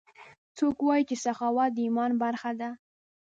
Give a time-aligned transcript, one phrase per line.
[0.57, 2.69] څوک وایي چې سخاوت د ایمان برخه ده